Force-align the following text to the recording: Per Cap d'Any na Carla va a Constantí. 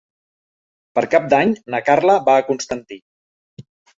Per 0.99 1.03
Cap 1.15 1.27
d'Any 1.33 1.51
na 1.75 1.81
Carla 1.91 2.15
va 2.31 2.39
a 2.39 2.47
Constantí. 2.49 2.99